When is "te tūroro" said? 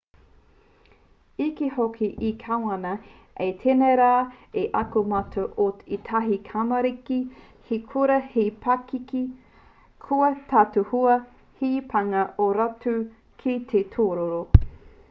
13.75-14.43